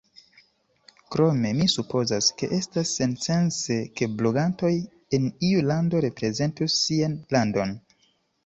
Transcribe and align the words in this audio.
Krome, 1.15 1.51
mi 1.57 1.67
supozas 1.73 2.29
ke 2.39 2.49
estas 2.57 2.93
sensence 3.01 3.77
ke 4.01 4.09
blogantoj 4.23 4.73
en 5.19 5.31
iu 5.51 5.63
lando 5.73 6.03
reprezentus 6.07 6.81
sian 6.87 7.19
landon. 7.37 7.79